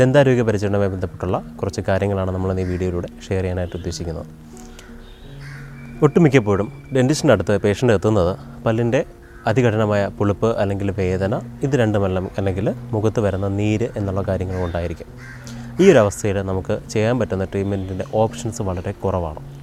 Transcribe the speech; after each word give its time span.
ദന്താരോഗ്യ 0.00 0.42
പരിചരണവുമായി 0.42 0.90
ബന്ധപ്പെട്ടുള്ള 0.90 1.38
കുറച്ച് 1.38 1.80
കാര്യങ്ങളാണ് 1.80 2.30
നമ്മൾ 2.30 2.60
ഈ 2.60 2.64
വീഡിയോയിലൂടെ 2.64 3.08
ഷെയർ 3.28 3.42
ചെയ്യാനായിട്ട് 3.42 3.76
ഉദ്ദേശിക്കുന്നത്. 3.76 4.26
ഒട്ടുമിക്കപ്പോഴും 6.02 6.72
ഡെന്റിസ്റ്റിന്റെ 6.96 7.32
അടുത്ത് 7.32 7.56
പേഷ്യന്റ് 7.56 7.94
എത്തുന്നത് 7.94 8.38
പല്ലിന്റെ 8.66 9.04
അതികഠിനമായ 9.46 10.08
പുളിപ്പ് 10.08 10.58
അല്ലെങ്കിൽ 10.58 10.90
വേദന 10.90 11.40
ഇത് 11.62 11.76
രണ്ടുമല്ല 11.76 12.18
അല്ലെങ്കിൽ 12.38 12.70
മുഖത്ത് 12.70 13.20
വരുന്ന 13.20 13.48
നീര് 13.48 13.88
എന്നുള്ള 13.96 14.22
കാര്യങ്ങൾ 14.22 14.60
കൊണ്ടായിരിക്കും. 14.60 15.06
ഈ 15.80 15.90
ഒരു 15.90 15.98
അവസ്ഥയിൽ 15.98 16.42
നമുക്ക് 16.42 16.80
ചെയ്യാൻ 16.90 17.18
പറ്റുന്ന 17.18 17.44
ട്രീറ്റ്മെന്റിന്റെ 17.44 18.04
ഓപ്ഷൻസ് 18.14 18.62
വളരെ 18.62 18.92
കുറവാണ്. 18.92 19.55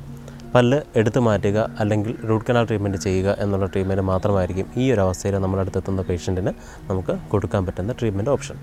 പല്ല് 0.54 0.80
എടുത്തു 0.96 1.20
മാറ്റുക 1.20 1.60
അല്ലെങ്കിൽ 1.80 2.14
റൂട്ട് 2.30 2.46
കനാൽ 2.50 2.64
ട്രീറ്റ്മെന്റ് 2.64 2.98
ചെയ്യുക 2.98 3.36
എന്നുള്ള 3.40 3.66
ട്രീറ്റ്മെന്റ് 3.66 4.02
മാത്രമായിരിക്കും 4.02 4.68
ഈ 4.78 4.92
ഒരു 4.92 5.02
അവസ്ഥയിൽ 5.02 5.36
നമ്മളടുത്ത് 5.36 5.78
എത്തുന്ന 5.78 6.02
പേഷ്യന്റിന് 6.02 6.52
നമുക്ക് 6.90 7.14
കൊടുക്കാൻ 7.32 7.66
പറ്റുന്ന 7.66 7.92
ട്രീറ്റ്മെന്റ് 7.92 8.30
ഓപ്ഷൻ 8.30 8.58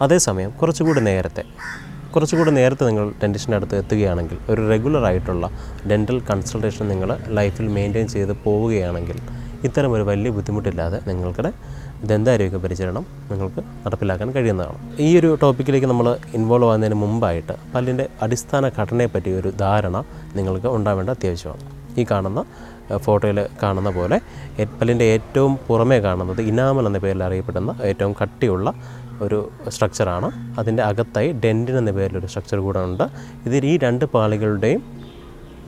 അതേസമയം 0.00 0.50
കുറച്ചുകൂടി 0.52 1.00
നേരത്തെ 1.00 1.44
കുറച്ചുകൂടി 2.10 2.50
നേരത്തെ 2.50 2.84
നിങ്ങൾ 2.84 3.06
ഡെന്റിസ്റ്റിന്റെ 3.22 3.56
അടുത്ത് 3.56 3.76
എത്തുകയാണെങ്കിൽ 3.76 4.38
ഒരു 4.48 4.68
റെഗുലർ 4.68 5.04
ആയിട്ടുള്ള 5.04 5.46
ഡെന്റൽ 5.88 6.18
കൺസൾട്ടേഷൻ 6.30 6.88
നിങ്ങൾ 6.88 7.10
ലൈഫിൽ 7.28 7.66
മെയിന്റെയിൻ 7.68 8.06
ചെയ്ത് 8.06 8.32
പോവുകയാണെങ്കിൽ 8.44 9.18
ഇത്തരം 9.64 9.92
ഒരു 9.92 10.02
വലിയ 10.02 10.30
ബുദ്ധിമുട്ടില്ലാതെ 10.30 10.98
നിങ്ങൾക്കിടെ 11.08 11.50
ദന്താരോഗ്യ 12.04 12.56
പരിചരണം 12.56 13.06
നിങ്ങൾക്ക് 13.30 13.60
നടപ്പിലാക്കാൻ 13.86 14.30
കഴിയുന്നതാണ്. 14.30 15.00
ഈ 15.00 15.18
ഒരു 15.18 15.38
ടോപ്പിക്കിലേക്ക് 15.42 15.86
നമ്മൾ 15.86 16.16
ഇൻവോൾവ് 16.34 16.70
ആകുന്നതിന് 16.70 16.94
മുമ്പായിട്ട് 16.94 17.52
പല്ലിന്റെ 17.74 18.08
അടിസ്ഥാന 18.22 18.68
ഘടനയെപ്പറ്റി 18.68 19.30
ഒരു 19.30 19.48
ധാരണ 19.48 20.04
നിങ്ങൾക്ക് 20.36 20.66
ഉണ്ടാവേണ്ട 20.66 21.10
അത്യാവശ്യമാണ്. 21.10 21.64
ഈ 22.00 22.06
കാണുന്ന 22.10 22.44
ഫോട്ടോയിൽ 22.96 23.46
കാണുന്ന 23.62 23.90
പോലെ 23.90 24.20
പല്ലിന്റെ 24.64 25.04
ഏറ്റവും 25.04 25.58
പുറമേ 25.68 25.98
കാണുന്നത് 26.00 26.40
ഇനാമൽ 26.40 26.86
എന്ന 26.86 26.98
പേരിൽ 26.98 27.22
അറിയപ്പെടുന്ന 27.22 27.78
ഏറ്റവും 27.82 28.14
കട്ടിയുള്ള 28.22 28.72
ഒരു 29.22 29.50
സ്ട്രക്ചറാണ്. 29.68 30.58
അതിന്റെ 30.58 30.82
അകത്തായി 30.82 31.32
ഡെന്റിൻ 31.32 31.78
എന്ന 31.78 31.90
പേരിലൊരു 31.90 32.26
സ്ട്രക്ചർ 32.26 32.58
കൂടെ 32.58 32.80
ഉണ്ട്. 32.80 33.04
ഇതിൽ 33.46 33.66
ഈ 33.66 33.78
രണ്ട് 33.78 34.04
പാളികളുടെയും 34.04 34.82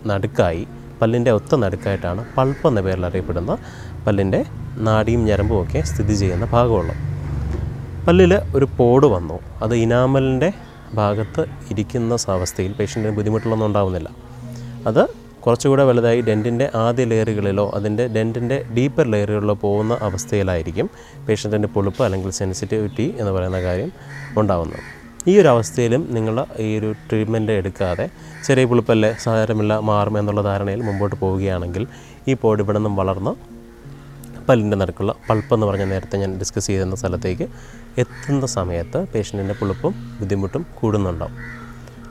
നടുക്കായി 0.07 0.67
പല്ലിന്റെ 1.03 1.31
ഒത്ത 1.31 1.55
നടുക്കായിട്ടാണ് 1.55 2.25
പൾപ്പ് 2.39 2.69
എന്ന 2.69 2.81
പേരിൽ 2.81 3.07
അറിയപ്പെടുന്ന 3.07 3.59
പല്ലിന്റെ 4.07 4.45
നാടിയും 4.79 5.25
ഞരമ്പും 5.25 5.63
ഒക്കെ 5.63 5.81
സ്ഥിതി 5.81 6.15
ചെയ്യുന്ന 6.15 6.45
ഭാഗമുള്ളത്. 6.45 6.97
പല്ലിൽ 8.07 8.35
ഒരു 8.55 8.69
പോട് 8.77 9.07
വന്നു. 9.07 9.39
അത് 9.63 9.75
ഇനാമലിന്റെ 9.75 10.53
ഭാഗത്ത് 10.95 11.47
ഇരിക്കുന്ന 11.71 12.17
അവസ്ഥയിൽ 12.29 12.73
പേഷ്യന്റിന് 12.73 13.17
ബുദ്ധിമുട്ടുകളൊന്നും 13.17 13.67
ഉണ്ടാവുന്നില്ല. 13.67 14.11
അത് 14.87 15.09
കുറച്ചുകൂടെ 15.41 15.85
വലുതായി 15.85 16.21
ഡെന്റിന്റെ 16.21 16.71
ആദ്യ 16.75 17.05
ലെയറുകളിലോ 17.05 17.71
അതിന്റെ 17.75 18.07
ഡെന്റിന്റെ 18.07 18.65
ഡീപ്പർ 18.77 19.07
ലെയറുകളിലോ 19.07 19.55
പോകുന്ന 19.55 19.99
അവസ്ഥയിലായിരിക്കും 20.01 20.91
പേഷ്യന്റിന്റെ 21.29 21.69
പൊളിപ്പ് 21.69 22.03
അല്ലെങ്കിൽ 22.03 22.31
സെൻസിറ്റിവിറ്റി 22.31 23.15
എന്ന് 23.19 23.33
പറയുന്ന 23.33 23.63
കാര്യം 23.63 23.93
ഉണ്ടാവുന്നത്. 24.39 25.00
ഈ 25.27 25.41
ഒരു 25.41 25.49
അവസ്ഥയിലും 25.49 26.07
നിങ്ങൾ 26.11 26.47
ഈ 26.59 26.79
ഒരു 26.79 26.93
ട്രീറ്റ്മെന്റ് 26.93 27.53
എടുക്കാതെ 27.53 28.11
ചെറിയ 28.47 28.65
പുളിപ്പല്ലേ 28.65 29.13
സാരമില്ല 29.13 29.79
മാറും 29.81 30.19
എന്നുള്ള 30.19 30.43
ധാരണയിൽ 30.43 30.83
മുമ്പോട്ട് 30.83 31.17
പോവുകയാണെങ്കിൽ 31.17 31.87
ഈ 32.29 32.35
പോഡ് 32.35 32.63
ഇവിടെ 32.63 32.79
നിന്നും 32.79 32.97
വളർന്ന് 32.97 33.33
പല്ലിന്റെ 34.49 34.77
നടുക്കുള്ള 34.77 35.15
പൾപ്പ് 35.31 35.55
എന്ന് 35.55 35.67
പറഞ്ഞ 35.67 35.85
നേരത്തെ 35.85 36.19
ഞാൻ 36.19 36.39
ഡിസ്കസ് 36.39 36.67
ചെയ്തിരുന്ന 36.67 36.97
സ്ഥലത്തേക്ക് 36.97 37.49
എത്തുന്ന 37.99 38.47
സമയത്ത് 38.47 39.07
പേഷ്യന്റിന്റെ 39.15 39.55
പുളിപ്പും 39.55 39.95
ബുദ്ധിമുട്ടും 40.21 40.67
കൂടുന്നുണ്ടാവും. 40.81 41.37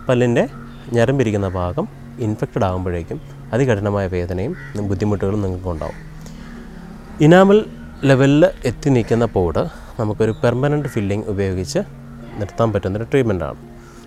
പല്ലിന്റെ 0.08 0.48
ഞരമ്പിരിക്കുന്ന 0.94 1.48
ഭാഗം 1.48 1.88
ഇൻഫെക്റ്റഡ് 2.20 2.64
ആകുമ്പോഴേക്കും 2.64 3.22
അതികഠിനമായ 3.54 4.08
വേദനയും 4.08 4.56
ബുദ്ധിമുട്ടുകളും 4.88 5.42
നിങ്ങൾക്കുണ്ടാവും 5.42 5.96
ഇനാമൽ 7.22 7.66
ലെവലിൽ 8.04 8.46
എത്തി 8.66 8.90
നിൽക്കുന്ന 8.90 9.26
പോഡ് 9.26 9.68
നമുക്കൊരു 10.00 10.32
പെർമനന്റ് 10.44 10.88
ഫില്ലിംഗ് 10.88 11.26
ഉപയോഗിച്ച് 11.26 11.80
നിർത്താൻ 12.40 12.74
പറ്റുന്നൊരു 12.74 13.04
ട്രീറ്റ്മെന്റാണ്. 13.04 13.58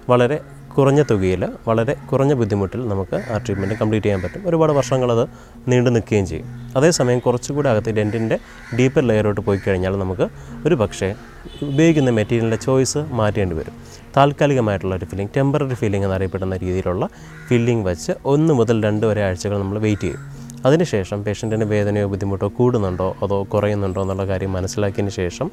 വളരെ 0.08 0.41
കുറഞ്ഞ 0.78 1.02
തുകയിൽ 1.11 1.48
വളരെ 1.69 1.97
കുറഞ്ഞ 2.11 2.32
ബുദ്ധിമുട്ടിൽ 2.32 2.88
നമുക്ക് 2.88 3.16
ആ 3.32 3.38
ട്രീറ്റ്മെന്റ് 3.38 3.75
കംപ്ലീറ്റ് 3.75 4.06
ചെയ്യാൻ 4.06 4.22
പറ്റും. 4.22 4.48
ഒരുപാട് 4.48 4.72
വർഷങ്ങളത് 4.72 5.28
നീണ്ടു 5.69 5.91
നിൽക്കുകയും 5.91 6.26
ചെയ്യും. 6.26 6.47
അതേസമയം 6.76 7.19
കുറച്ചുകൂടി 7.19 7.69
അകത്ത് 7.69 7.91
ഡെന്റിന്റെ 7.91 8.38
ഡീപ്പർ 8.78 9.03
ലെയറോട്ട് 9.03 9.41
പോയി 9.41 9.60
കഴിഞ്ഞാൽ 9.66 9.98
നമുക്ക് 9.98 10.28
ഒരു 10.66 10.75
പക്ഷേ 10.75 11.15
ഉപയോഗിക്കുന്ന 11.62 12.10
മെറ്റീരിയലിന്റെ 12.10 12.56
ചോയ്സ് 12.56 12.98
മാറ്റേണ്ടി 12.98 13.56
വരും. 13.56 13.75
താൽക്കാലികമായിട്ടുള്ള 14.16 14.94
ഒരു 14.94 15.04
ഫില്ലിംഗ് 15.04 15.32
ടെമ്പററി 15.37 15.75
ഫില്ലിംഗ് 15.75 16.06
എന്നറിയപ്പെടുന്ന 16.06 16.56
രീതിയിലുള്ള 16.56 17.09
ഫില്ലിംഗ് 17.48 17.87
വെച്ച് 17.87 18.12
ഒന്ന് 18.25 18.54
മുതൽ 18.54 18.82
രണ്ട് 18.82 19.06
വരെ 19.06 19.22
ആഴ്ചകൾ 19.25 19.59
നമ്മൾ 19.59 19.78
വെയിറ്റ് 19.78 20.03
ചെയ്യും. 20.03 20.31
അതിനുശേഷം 20.67 21.25
പേഷ്യന്റിന് 21.25 21.65
വേദനയോ 21.65 22.09
ബുദ്ധിമുട്ടോ 22.09 22.49
കൂടുന്നുണ്ടോ 22.49 23.17
അതോ 23.23 23.39
കുറയുന്നുണ്ടോ 23.53 24.03
എന്നുള്ള 24.03 24.27
കാര്യം 24.27 24.53
മനസ്സിലാക്കിയതിന് 24.53 25.15
ശേഷം 25.21 25.50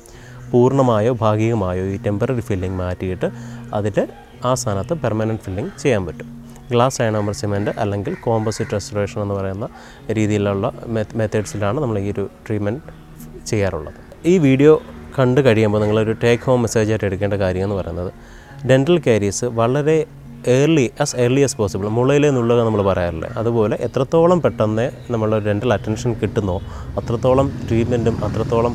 പൂർണമായോ 0.52 1.14
ഭാഗികമായോ 1.22 1.86
ഈ 1.86 1.98
ടെമ്പററി 2.06 2.42
ഫില്ലിംഗ് 2.42 2.78
മാറ്റിയിട്ട് 2.78 3.30
അതിൽ 3.74 4.08
ആ 4.46 4.54
സ്ഥാനത്ത് 4.54 4.94
പെർമനന്റ് 4.94 5.42
ഫില്ലിംഗ് 5.42 5.72
ചെയ്യാൻ 5.80 6.06
പറ്റും. 6.06 6.28
ഗ്ലാസ് 6.72 7.02
അയണോമർ 7.02 7.34
സിമെന്റ് 7.34 7.72
അല്ലെങ്കിൽ 7.78 8.14
കോമ്പോസിറ്റ് 8.14 8.72
റെസ്റ്റോറേഷൻ 8.72 9.22
എന്ന് 9.22 9.34
പറയുന്ന 9.34 9.68
രീതിയിലുള്ള 10.12 10.72
മെത്തേഡ്സിലാണ് 11.16 11.80
നമ്മൾ 11.80 12.00
ഈ 12.00 12.12
ഒരു 12.12 12.30
ട്രീറ്റ്മെന്റ് 12.48 12.82
ചെയ്യാറുള്ളത്. 13.46 13.94
ഈ 14.26 14.38
വീഡിയോ 14.38 14.82
കണ്ടു 15.20 15.42
കഴിയുമ്പോൾ 15.42 15.82
നിങ്ങളൊരു 15.82 16.12
ടേക്ക് 16.24 16.44
ഹോം 16.44 16.62
മെസ്സേജായിട്ട് 16.62 17.06
എടുക്കേണ്ട 17.06 17.34
കാര്യം 17.34 17.64
എന്ന് 17.64 17.76
പറയുന്നത് 17.76 18.12
ഡെന്റൽ 18.70 19.02
കാരീസ് 19.08 19.46
വളരെ 19.46 20.06
early 20.48 20.92
as 21.04 21.16
early 21.24 21.42
as 21.46 21.58
possible 21.58 21.88
മുളയിൽ 21.88 22.24
നിന്നുള്ളത് 22.28 22.60
നമ്മൾ 22.68 22.82
പറയാറില്ലേ? 22.82 23.30
അതുപോലെ 23.38 23.76
എത്രത്തോളം 23.88 24.42
പെട്ടെന്ന് 24.42 24.86
നമ്മൾ 25.14 25.40
ഡെന്റൽ 25.48 25.74
അറ്റൻഷൻ 25.74 26.12
കിട്ടുന്നോ 26.22 26.56
അത്രത്തോളം 27.00 27.48
ട്രീറ്റ്മെന്റും 27.70 28.26
അത്രത്തോളം 28.28 28.74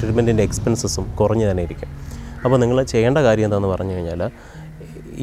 ട്രീറ്റ്മെന്റിന്റെ 0.00 0.42
എക്സ്പെൻസസും 0.42 1.06
കുറഞ്ഞു 1.20 1.50
തന്നെ 1.50 1.62
ഇരിക്കും. 1.62 1.90
അപ്പോൾ 2.44 2.56
നിങ്ങൾ 2.56 2.82
ചെയ്യേണ്ട 2.82 3.18
കാര്യം 3.18 3.44
എന്താണെന്ന് 3.44 3.72
പറഞ്ഞു 3.74 3.92
കഴിഞ്ഞാൽ 3.92 4.22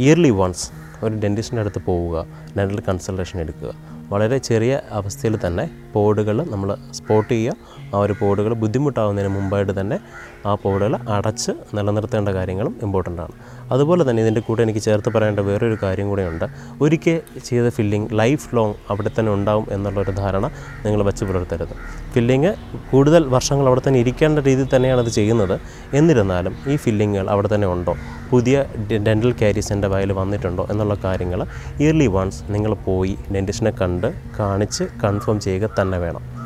ഇയർലി 0.06 0.30
വൺസ് 0.30 0.68
ഒരു 1.04 1.14
ഡെന്റിസ്റ്റിന്റെ 1.24 1.62
അടുത്ത് 1.62 1.82
പോവുക 1.86 2.26
ഡെന്റൽ 2.58 2.80
കൺസൾട്ടേഷൻ 2.88 3.40
എടുക്കുക. 3.40 3.74
വളരെ 4.10 4.38
ചെറിയ 4.38 4.82
അവസ്ഥയിൽ 4.92 5.48
തന്നെ 5.48 5.70
പോഡുകൾ 5.94 6.46
നമ്മൾ 6.50 6.78
സ്പോട്ട് 6.92 7.34
ചെയ്യുക. 7.34 7.54
ആ 7.96 8.00
ഒരു 8.00 8.16
പോഡുകൾ 8.22 8.54
ബുദ്ധിമുട്ടാവുന്നതിന് 8.54 9.34
മുമ്പായിട്ട് 9.34 9.80
തന്നെ 9.80 10.00
ആ 10.46 10.56
പോഡുകൾ 10.56 10.96
അടച്ച് 10.96 11.52
നിലനിർത്തേണ്ട 11.74 12.30
കാര്യങ്ങളും 12.30 12.76
ഇമ്പോർട്ടന്റ് 12.82 13.22
ആണ്. 13.22 13.32
അതുപോലെ 13.72 14.10
തന്നെ 14.10 14.22
ഇതിന്റെ 14.22 14.42
കൂടെ 14.42 14.64
എനിക്ക് 14.64 14.80
ചേർത്ത് 14.80 15.10
പറയേണ്ട 15.10 15.40
വേറൊരു 15.40 15.78
കാര്യം 15.84 16.10
കൂടെയുണ്ട്. 16.10 16.46
ഒരിക്കൽ 16.82 17.22
ചെയ്ത 17.46 17.70
ഫില്ലിംഗ് 17.70 18.10
ലൈഫ് 18.14 18.56
ലോങ് 18.56 18.74
അവിടെ 18.90 19.12
തന്നെ 19.20 19.34
ഉണ്ടാവും 19.34 19.68
എന്നുള്ളൊരു 19.72 20.12
ധാരണ 20.12 20.48
നിങ്ങൾ 20.86 21.04
വെച്ച് 21.04 21.26
പുലർത്തരുത്. 21.26 21.70
ഫില്ലിങ് 22.14 22.54
കൂടുതൽ 22.92 23.26
വർഷങ്ങൾ 23.26 23.68
അവിടെ 23.68 23.82
തന്നെ 23.88 24.00
ഇരിക്കേണ്ട 24.00 24.40
രീതിയിൽ 24.40 24.76
തന്നെയാണ് 24.76 25.02
അത് 25.02 25.10
ചെയ്യുന്നത്. 25.10 25.60
എന്നിരുന്നാലും 25.94 26.56
ഈ 26.68 26.76
ഫില്ലിങ്ങുകൾ 26.76 27.30
അവിടെ 27.30 27.56
തന്നെ 27.56 27.68
ഉണ്ടോ? 27.68 27.96
പുതിയ 28.32 28.66
ഡെന്റൽ 28.92 29.32
കാരീസ് 29.32 29.74
എന്റെ 29.74 29.88
വായിൽ 29.88 30.12
വന്നിട്ടുണ്ടോ? 30.12 30.68
എന്നുള്ള 30.72 30.98
കാര്യങ്ങൾ 31.04 31.46
ഇയർലി 31.80 32.08
വൺസ് 32.08 32.44
നിങ്ങൾ 32.50 32.74
പോയി 32.74 33.18
ഡെന്റിസ്റ്റിനെ 33.36 33.72
കണ്ട് 33.72 33.97
കാണിച്ച് 34.40 34.84
കൺഫേം 35.04 35.40
ചെയ്യുക 35.40 35.70
തന്നെ 35.82 35.98
വേണം. 35.98 36.38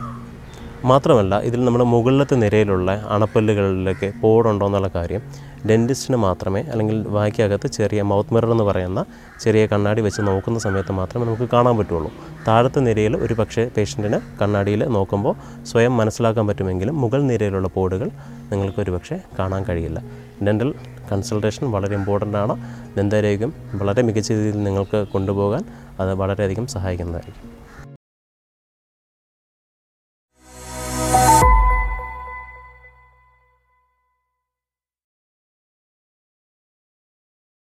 മാത്രമല്ല 0.86 1.40
ഇതിൽ 1.40 1.66
നമ്മുടെ 1.66 1.84
മുകളിലത്തെ 1.84 2.36
നിരയിലുള്ള 2.36 3.06
അണപ്പല്ലുകളിലൊക്കെ 3.10 4.14
പോടുണ്ടോ 4.22 4.66
എന്നുള്ള 4.66 4.88
കാര്യം 4.88 5.22
ഡെന്റിസ്റ്റിന് 5.68 6.18
മാത്രമേ 6.18 6.62
അല്ലെങ്കിൽ 6.62 7.08
വായിക്കകത്ത് 7.08 7.68
ചെറിയ 7.68 8.02
മൗത്ത് 8.02 8.34
മിറർ 8.34 8.52
എന്ന് 8.52 8.64
പറയുന്ന 8.64 9.06
ചെറിയ 9.42 9.66
കണ്ണാടി 9.66 10.02
വെച്ച് 10.02 10.22
നോക്കുന്ന 10.22 10.60
സമയത്ത് 10.60 10.92
മാത്രമേ 10.92 11.26
നമുക്ക് 11.26 11.50
കാണാൻ 11.54 11.78
പറ്റുള്ളൂ. 11.78 12.12
താഴത്തെ 12.48 12.80
നിരയിൽ 12.80 13.18
ഒരു 13.18 13.34
പക്ഷേ 13.34 13.70
പേഷ്യന്റിന് 13.78 14.20
കണ്ണാടിയിൽ 14.42 14.86
നോക്കുമ്പോൾ 14.86 15.36
സ്വയം 15.66 15.98
മനസ്സിലാക്കാൻ 15.98 16.48
പറ്റുമെങ്കിലും 16.48 17.02
മുകൾ 17.02 17.22
നിരയിലുള്ള 17.22 17.68
പോടുകൾ 17.68 18.10
നിങ്ങൾക്ക് 18.52 18.80
ഒരു 18.80 19.00
കാണാൻ 19.40 19.64
കഴിയില്ല. 19.64 20.02
ഡെന്റൽ 20.48 20.74
കൺസൾട്ടേഷൻ 21.12 21.72
വളരെ 21.72 21.96
ഇമ്പോർട്ടന്റ് 21.96 22.38
ആണ്. 22.38 22.56
ദന്താരോഗ്യം 22.98 23.54
വളരെ 23.74 24.02
മികച്ച 24.02 24.32
രീതിയിൽ 24.32 24.64
നിങ്ങൾക്ക് 24.64 25.08
കൊണ്ടുപോകാൻ 25.14 25.64
അത് 26.00 26.14
വളരെയധികം 26.14 26.68
സഹായിക്കുന്നതായിരിക്കും. 26.68 27.61